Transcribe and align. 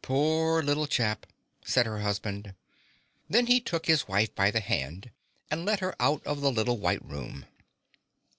"Poor 0.00 0.62
little 0.62 0.86
chap," 0.86 1.26
said 1.62 1.84
her 1.84 1.98
husband. 2.00 2.54
Then 3.28 3.46
he 3.46 3.60
took 3.60 3.84
his 3.84 4.08
wife 4.08 4.34
by 4.34 4.50
the 4.50 4.60
hand 4.60 5.10
and 5.50 5.66
led 5.66 5.80
her 5.80 5.94
out 6.00 6.26
of 6.26 6.40
the 6.40 6.50
little 6.50 6.78
white 6.78 7.04
room. 7.04 7.44